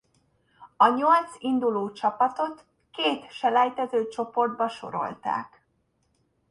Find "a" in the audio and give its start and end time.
0.77-0.87